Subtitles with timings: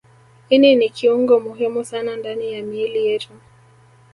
[0.49, 3.33] Ini ni kiungo muhimu sana ndani ya miili yetu